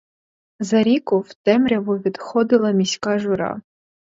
[0.59, 3.61] За ріку в темряву відходила міська жура.